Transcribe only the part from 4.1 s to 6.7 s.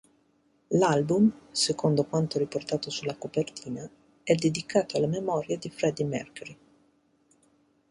è dedicato alla memoria di Freddie Mercury.